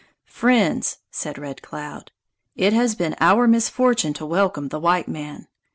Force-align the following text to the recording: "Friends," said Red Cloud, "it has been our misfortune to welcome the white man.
"Friends," 0.25 0.97
said 1.11 1.37
Red 1.37 1.61
Cloud, 1.61 2.09
"it 2.55 2.73
has 2.73 2.95
been 2.95 3.15
our 3.21 3.47
misfortune 3.47 4.13
to 4.13 4.25
welcome 4.25 4.69
the 4.69 4.79
white 4.79 5.07
man. 5.07 5.47